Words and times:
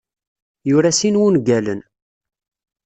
Yura 0.69 0.91
sin 0.99 1.15
wungalen. 1.21 1.79